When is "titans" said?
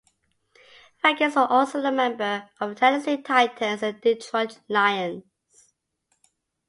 3.21-3.83